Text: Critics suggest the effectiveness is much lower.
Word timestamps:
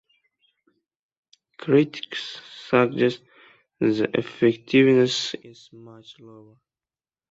Critics 1.59 2.41
suggest 2.69 3.21
the 3.79 4.09
effectiveness 4.15 5.35
is 5.43 5.69
much 5.71 6.15
lower. 6.19 6.55